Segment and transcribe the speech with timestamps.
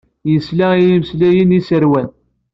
[0.31, 2.09] Yesla i yimeslayen yesrawen.